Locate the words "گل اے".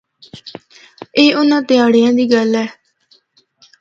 2.31-2.65